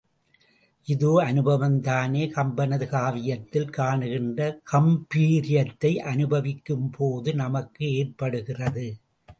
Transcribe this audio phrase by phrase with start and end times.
[0.87, 8.87] இதே அனுபவம்தானே கம்பனது காவியத்தில் காணுகின்ற காம்பீர்யத்தை அனுபவிக்கும் போது நமக்கும் ஏற்படுகிறது!